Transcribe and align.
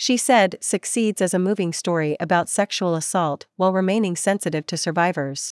she 0.00 0.16
said, 0.16 0.56
succeeds 0.62 1.20
as 1.20 1.34
a 1.34 1.38
moving 1.38 1.74
story 1.74 2.16
about 2.18 2.48
sexual 2.48 2.94
assault 2.94 3.44
while 3.56 3.70
remaining 3.70 4.16
sensitive 4.16 4.64
to 4.64 4.74
survivors. 4.74 5.52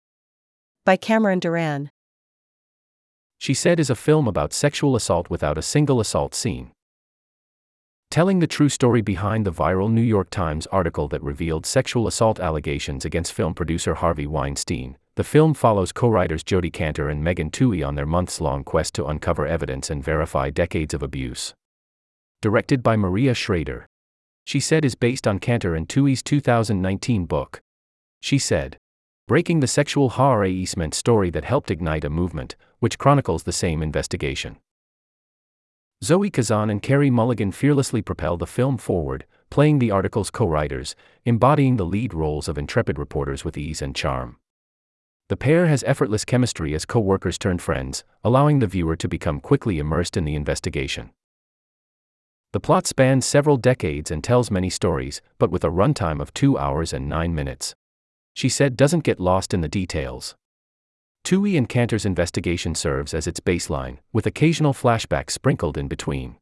By 0.86 0.98
Cameron 0.98 1.40
Duran. 1.40 1.90
She 3.40 3.56
said 3.56 3.80
is 3.80 3.90
a 3.90 3.96
film 3.96 4.28
about 4.28 4.54
sexual 4.54 4.96
assault 4.96 5.32
without 5.32 5.58
a 5.58 5.64
single 5.64 6.00
assault 6.00 6.36
scene. 6.36 6.70
Telling 8.12 8.38
the 8.38 8.46
true 8.46 8.70
story 8.70 9.02
behind 9.02 9.48
the 9.48 9.52
viral 9.52 9.92
New 9.92 10.04
York 10.04 10.30
Times 10.30 10.68
article 10.68 11.08
that 11.08 11.24
revealed 11.24 11.66
sexual 11.66 12.06
assault 12.06 12.40
allegations 12.40 13.04
against 13.04 13.34
film 13.34 13.56
producer 13.56 13.96
Harvey 13.96 14.28
Weinstein, 14.28 15.00
the 15.16 15.24
film 15.24 15.56
follows 15.56 15.92
co 15.92 16.08
writers 16.08 16.44
Jodi 16.44 16.70
Kantor 16.70 17.10
and 17.10 17.24
Megan 17.24 17.50
Twohey 17.50 17.84
on 17.84 17.96
their 17.96 18.06
months 18.06 18.40
long 18.40 18.64
quest 18.64 18.94
to 18.94 19.08
uncover 19.08 19.48
evidence 19.48 19.90
and 19.90 20.04
verify 20.04 20.52
decades 20.52 20.94
of 20.94 21.02
abuse. 21.02 21.56
Directed 22.44 22.84
by 22.84 22.96
Maria 22.96 23.34
Schrader 23.34 23.88
she 24.46 24.60
said 24.60 24.86
is 24.86 24.96
based 24.96 25.28
on 25.28 25.40
Kantor 25.40 25.76
and 25.76 25.90
Twohey's 25.90 26.24
2019 26.24 27.26
book. 27.26 27.62
She 28.22 28.40
said, 28.40 28.78
Breaking 29.28 29.60
the 29.60 29.68
Sexual 29.68 30.12
Harassment 30.12 30.94
story 30.94 31.32
that 31.32 31.46
helped 31.46 31.72
ignite 31.72 32.06
a 32.06 32.10
movement, 32.10 32.56
which 32.80 33.00
chronicles 33.00 33.44
the 33.44 33.52
same 33.52 33.82
investigation. 33.82 34.58
Zoe 36.04 36.30
Kazan 36.30 36.70
and 36.70 36.82
Carey 36.82 37.10
Mulligan 37.10 37.52
fearlessly 37.52 38.04
propel 38.04 38.38
the 38.38 38.46
film 38.46 38.78
forward, 38.78 39.26
playing 39.50 39.80
the 39.80 39.90
article's 39.90 40.30
co 40.30 40.46
writers, 40.46 40.96
embodying 41.24 41.78
the 41.78 41.86
lead 41.86 42.14
roles 42.14 42.48
of 42.48 42.60
intrepid 42.60 43.00
reporters 43.00 43.44
with 43.44 43.58
ease 43.58 43.82
and 43.82 43.96
charm. 43.96 44.38
The 45.30 45.38
pair 45.38 45.66
has 45.66 45.84
effortless 45.88 46.24
chemistry 46.24 46.76
as 46.76 46.86
co 46.86 47.00
workers 47.00 47.40
turned 47.40 47.64
friends, 47.64 48.04
allowing 48.24 48.60
the 48.60 48.68
viewer 48.68 48.96
to 48.98 49.08
become 49.08 49.40
quickly 49.40 49.80
immersed 49.80 50.16
in 50.16 50.26
the 50.26 50.36
investigation. 50.36 51.10
The 52.56 52.62
plot 52.62 52.88
spans 52.88 53.26
several 53.26 53.58
decades 53.58 54.10
and 54.12 54.24
tells 54.24 54.50
many 54.50 54.70
stories, 54.70 55.22
but 55.38 55.52
with 55.52 55.66
a 55.66 55.70
runtime 55.70 56.22
of 56.22 56.34
2 56.34 56.58
hours 56.58 56.94
and 56.94 57.10
9 57.10 57.36
minutes. 57.36 57.76
She 58.34 58.48
said 58.48 58.78
doesn't 58.78 59.04
get 59.04 59.20
lost 59.20 59.54
in 59.54 59.60
the 59.60 59.68
details. 59.68 60.38
Twohey 61.26 61.58
and 61.58 61.68
Kantor's 61.68 62.06
investigation 62.06 62.74
serves 62.74 63.14
as 63.14 63.28
its 63.28 63.42
baseline, 63.42 63.98
with 64.14 64.26
occasional 64.26 64.72
flashbacks 64.72 65.32
sprinkled 65.32 65.78
in 65.78 65.90
between. 65.90 66.38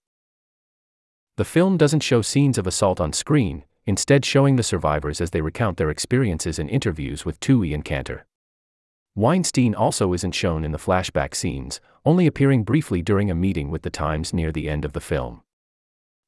The 1.37 1.45
film 1.45 1.77
doesn't 1.77 2.01
show 2.01 2.21
scenes 2.21 2.59
of 2.59 2.67
assault 2.67 3.01
on 3.01 3.11
screen, 3.11 3.63
instead, 3.87 4.23
showing 4.23 4.55
the 4.55 4.61
survivors 4.61 5.19
as 5.19 5.31
they 5.31 5.41
recount 5.41 5.77
their 5.77 5.89
experiences 5.89 6.59
in 6.59 6.69
interviews 6.69 7.25
with 7.25 7.39
Twohey 7.39 7.73
and 7.73 7.83
Kantor. 7.83 8.27
Weinstein 9.15 9.73
also 9.73 10.13
isn't 10.13 10.35
shown 10.35 10.63
in 10.63 10.73
the 10.73 10.77
flashback 10.77 11.33
scenes, 11.33 11.81
only 12.05 12.27
appearing 12.27 12.63
briefly 12.63 13.01
during 13.01 13.31
a 13.31 13.33
meeting 13.33 13.71
with 13.71 13.81
the 13.81 13.89
Times 13.89 14.31
near 14.31 14.51
the 14.51 14.69
end 14.69 14.85
of 14.85 14.93
the 14.93 15.01
film. 15.01 15.42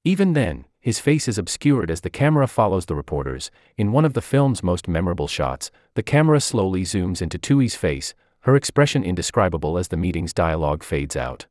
Even 0.07 0.33
then, 0.33 0.65
his 0.79 0.99
face 0.99 1.27
is 1.27 1.39
obscured 1.39 1.89
as 1.89 2.01
the 2.01 2.11
camera 2.11 2.45
follows 2.47 2.85
the 2.85 2.93
reporters. 2.93 3.49
In 3.75 3.91
one 3.91 4.05
of 4.05 4.13
the 4.13 4.21
film's 4.21 4.61
most 4.61 4.87
memorable 4.87 5.27
shots, 5.27 5.71
the 5.95 6.03
camera 6.03 6.39
slowly 6.39 6.83
zooms 6.83 7.23
into 7.23 7.39
Twohey's 7.39 7.75
face, 7.75 8.13
her 8.41 8.55
expression 8.55 9.03
indescribable 9.03 9.79
as 9.79 9.87
the 9.87 9.97
meeting's 9.97 10.31
dialogue 10.31 10.83
fades 10.83 11.15
out. 11.15 11.47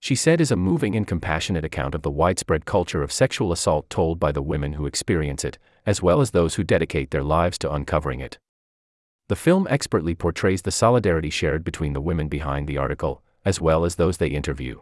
She 0.00 0.14
said 0.14 0.38
is 0.38 0.50
a 0.50 0.56
moving 0.56 0.94
and 0.94 1.06
compassionate 1.06 1.64
account 1.64 1.94
of 1.94 2.02
the 2.02 2.10
widespread 2.10 2.66
culture 2.66 3.02
of 3.02 3.10
sexual 3.10 3.52
assault 3.52 3.88
told 3.88 4.20
by 4.20 4.30
the 4.30 4.42
women 4.42 4.74
who 4.74 4.84
experience 4.84 5.46
it, 5.46 5.56
as 5.86 6.02
well 6.02 6.20
as 6.20 6.32
those 6.32 6.56
who 6.56 6.62
dedicate 6.62 7.10
their 7.10 7.24
lives 7.24 7.56
to 7.58 7.72
uncovering 7.72 8.20
it. 8.20 8.38
The 9.28 9.36
film 9.36 9.66
expertly 9.70 10.14
portrays 10.14 10.60
the 10.60 10.70
solidarity 10.70 11.30
shared 11.30 11.64
between 11.64 11.94
the 11.94 12.02
women 12.02 12.28
behind 12.28 12.68
the 12.68 12.76
article, 12.76 13.22
as 13.46 13.62
well 13.62 13.86
as 13.86 13.96
those 13.96 14.18
they 14.18 14.28
interview. 14.28 14.80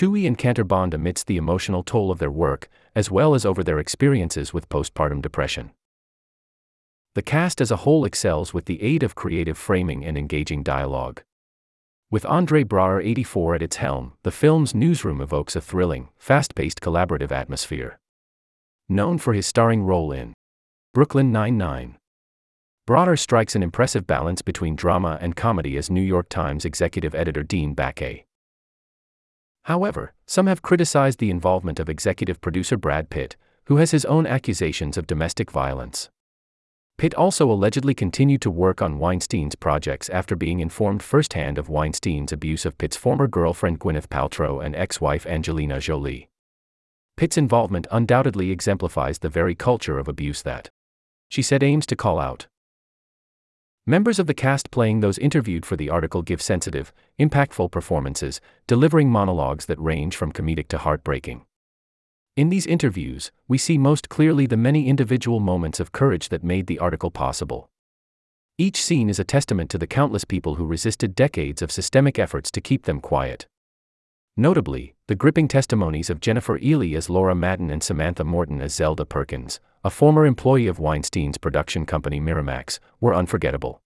Twohey 0.00 0.26
and 0.26 0.38
Kantor 0.38 0.64
bond 0.66 0.94
amidst 0.94 1.26
the 1.26 1.36
emotional 1.36 1.82
toll 1.82 2.10
of 2.10 2.18
their 2.18 2.30
work, 2.30 2.70
as 2.94 3.10
well 3.10 3.34
as 3.34 3.44
over 3.44 3.62
their 3.62 3.78
experiences 3.78 4.54
with 4.54 4.70
postpartum 4.70 5.20
depression. 5.20 5.72
The 7.14 7.20
cast 7.20 7.60
as 7.60 7.70
a 7.70 7.84
whole 7.84 8.06
excels 8.06 8.54
with 8.54 8.64
the 8.64 8.82
aid 8.82 9.02
of 9.02 9.14
creative 9.14 9.58
framing 9.58 10.02
and 10.02 10.16
engaging 10.16 10.62
dialogue. 10.62 11.22
With 12.10 12.24
Andre 12.24 12.64
Braugher 12.64 13.04
84 13.04 13.56
at 13.56 13.62
its 13.62 13.76
helm, 13.76 14.14
the 14.22 14.30
film's 14.30 14.74
newsroom 14.74 15.20
evokes 15.20 15.54
a 15.54 15.60
thrilling, 15.60 16.08
fast 16.16 16.54
paced 16.54 16.80
collaborative 16.80 17.30
atmosphere. 17.30 17.98
Known 18.88 19.18
for 19.18 19.34
his 19.34 19.46
starring 19.46 19.82
role 19.82 20.12
in 20.12 20.32
Brooklyn 20.94 21.30
Nine-Nine, 21.30 21.98
strikes 23.16 23.54
an 23.54 23.62
impressive 23.62 24.06
balance 24.06 24.40
between 24.40 24.76
drama 24.76 25.18
and 25.20 25.36
comedy 25.36 25.76
as 25.76 25.90
New 25.90 26.00
York 26.00 26.30
Times 26.30 26.64
executive 26.64 27.14
editor 27.14 27.42
Dean 27.42 27.76
Baquet. 27.76 28.24
However, 29.70 30.14
some 30.26 30.48
have 30.48 30.62
criticized 30.62 31.20
the 31.20 31.30
involvement 31.30 31.78
of 31.78 31.88
executive 31.88 32.40
producer 32.40 32.76
Brad 32.76 33.08
Pitt, 33.08 33.36
who 33.66 33.76
has 33.76 33.92
his 33.92 34.04
own 34.04 34.26
accusations 34.26 34.98
of 34.98 35.06
domestic 35.06 35.52
violence. 35.52 36.10
Pitt 36.98 37.14
also 37.14 37.48
allegedly 37.48 37.94
continued 37.94 38.42
to 38.42 38.50
work 38.50 38.82
on 38.82 38.98
Weinstein's 38.98 39.54
projects 39.54 40.08
after 40.08 40.34
being 40.34 40.58
informed 40.58 41.04
firsthand 41.04 41.56
of 41.56 41.68
Weinstein's 41.68 42.32
abuse 42.32 42.66
of 42.66 42.78
Pitt's 42.78 42.96
former 42.96 43.28
girlfriend 43.28 43.78
Gwyneth 43.78 44.08
Paltrow 44.08 44.58
and 44.58 44.74
ex 44.74 45.00
wife 45.00 45.24
Angelina 45.24 45.78
Jolie. 45.78 46.28
Pitt's 47.16 47.38
involvement 47.38 47.86
undoubtedly 47.92 48.50
exemplifies 48.50 49.20
the 49.20 49.28
very 49.28 49.54
culture 49.54 50.00
of 50.00 50.08
abuse 50.08 50.42
that, 50.42 50.68
she 51.28 51.42
said, 51.42 51.62
aims 51.62 51.86
to 51.86 51.94
call 51.94 52.18
out. 52.18 52.48
Members 53.90 54.20
of 54.20 54.28
the 54.28 54.34
cast 54.34 54.70
playing 54.70 55.00
those 55.00 55.18
interviewed 55.18 55.66
for 55.66 55.74
the 55.74 55.90
article 55.90 56.22
give 56.22 56.40
sensitive, 56.40 56.92
impactful 57.18 57.72
performances, 57.72 58.40
delivering 58.68 59.10
monologues 59.10 59.66
that 59.66 59.80
range 59.80 60.14
from 60.14 60.30
comedic 60.30 60.68
to 60.68 60.78
heartbreaking. 60.78 61.44
In 62.36 62.50
these 62.50 62.68
interviews, 62.68 63.32
we 63.48 63.58
see 63.58 63.78
most 63.78 64.08
clearly 64.08 64.46
the 64.46 64.56
many 64.56 64.86
individual 64.86 65.40
moments 65.40 65.80
of 65.80 65.90
courage 65.90 66.28
that 66.28 66.44
made 66.44 66.68
the 66.68 66.78
article 66.78 67.10
possible. 67.10 67.68
Each 68.56 68.80
scene 68.80 69.10
is 69.10 69.18
a 69.18 69.24
testament 69.24 69.70
to 69.70 69.78
the 69.78 69.88
countless 69.88 70.24
people 70.24 70.54
who 70.54 70.66
resisted 70.66 71.16
decades 71.16 71.60
of 71.60 71.72
systemic 71.72 72.16
efforts 72.16 72.52
to 72.52 72.60
keep 72.60 72.84
them 72.84 73.00
quiet. 73.00 73.48
Notably, 74.36 74.94
the 75.06 75.14
gripping 75.14 75.48
testimonies 75.48 76.08
of 76.08 76.20
Jennifer 76.20 76.58
Ehle 76.58 76.96
as 76.96 77.10
Laura 77.10 77.34
Madden 77.34 77.70
and 77.70 77.82
Samantha 77.82 78.24
Morton 78.24 78.60
as 78.60 78.74
Zelda 78.74 79.04
Perkins, 79.04 79.60
a 79.84 79.90
former 79.90 80.24
employee 80.24 80.66
of 80.66 80.78
Weinstein's 80.78 81.38
production 81.38 81.84
company 81.84 82.20
Miramax, 82.20 82.78
were 83.00 83.14
unforgettable. 83.14 83.82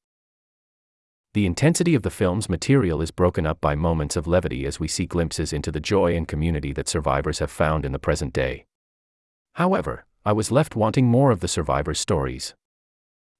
The 1.32 1.46
intensity 1.46 1.96
of 1.96 2.02
the 2.02 2.10
film's 2.10 2.48
material 2.48 3.02
is 3.02 3.10
broken 3.10 3.44
up 3.44 3.60
by 3.60 3.74
moments 3.74 4.14
of 4.14 4.28
levity 4.28 4.64
as 4.66 4.78
we 4.78 4.86
see 4.86 5.06
glimpses 5.06 5.52
into 5.52 5.72
the 5.72 5.80
joy 5.80 6.16
and 6.16 6.28
community 6.28 6.72
that 6.74 6.88
survivors 6.88 7.40
have 7.40 7.50
found 7.50 7.84
in 7.84 7.90
the 7.90 7.98
present 7.98 8.32
day. 8.32 8.66
However, 9.54 10.04
I 10.24 10.32
was 10.32 10.52
left 10.52 10.76
wanting 10.76 11.06
more 11.06 11.32
of 11.32 11.40
the 11.40 11.48
survivors' 11.48 11.98
stories. 11.98 12.54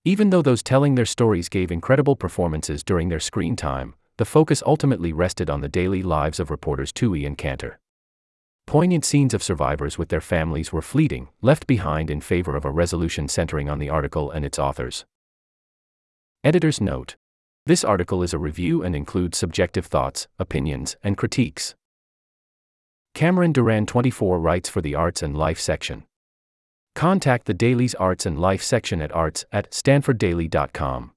Even 0.04 0.30
though 0.30 0.42
those 0.42 0.62
telling 0.62 0.96
their 0.96 1.06
stories 1.06 1.48
gave 1.48 1.70
incredible 1.70 2.16
performances 2.16 2.82
during 2.82 3.08
their 3.08 3.20
screen 3.20 3.54
time, 3.54 3.94
the 4.16 4.24
focus 4.24 4.62
ultimately 4.66 5.12
rested 5.12 5.50
on 5.50 5.60
the 5.60 5.68
daily 5.68 6.02
lives 6.02 6.38
of 6.38 6.50
reporters 6.50 6.92
Twohey 6.92 7.26
and 7.26 7.36
Kantor. 7.36 7.78
Poignant 8.66 9.04
scenes 9.04 9.34
of 9.34 9.42
survivors 9.42 9.98
with 9.98 10.08
their 10.08 10.20
families 10.20 10.72
were 10.72 10.82
fleeting, 10.82 11.28
left 11.42 11.66
behind 11.66 12.10
in 12.10 12.20
favor 12.20 12.56
of 12.56 12.64
a 12.64 12.70
resolution 12.70 13.28
centering 13.28 13.68
on 13.68 13.78
the 13.78 13.90
article 13.90 14.30
and 14.30 14.44
its 14.44 14.58
authors. 14.58 15.04
Editor's 16.42 16.80
note 16.80 17.16
This 17.66 17.84
article 17.84 18.22
is 18.22 18.32
a 18.32 18.38
review 18.38 18.82
and 18.82 18.94
includes 18.94 19.38
subjective 19.38 19.86
thoughts, 19.86 20.28
opinions, 20.38 20.96
and 21.02 21.16
critiques. 21.16 21.74
Cameron 23.14 23.52
Duran 23.52 23.86
24 23.86 24.40
writes 24.40 24.68
for 24.68 24.80
the 24.80 24.94
Arts 24.94 25.22
and 25.22 25.36
Life 25.36 25.60
section. 25.60 26.04
Contact 26.94 27.46
the 27.46 27.54
Daily's 27.54 27.94
Arts 27.94 28.26
and 28.26 28.38
Life 28.38 28.62
section 28.62 29.00
at 29.00 29.12
arts 29.12 29.44
at 29.52 29.70
stanforddaily.com. 29.70 31.13